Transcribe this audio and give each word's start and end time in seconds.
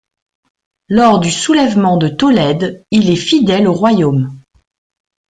Lors 0.89 1.19
du 1.19 1.29
soulèvement 1.29 1.95
de 1.95 2.07
Tolède, 2.07 2.83
il 2.89 3.11
est 3.11 3.15
fidèle 3.15 3.67
au 3.67 3.73
royaume. 3.73 4.35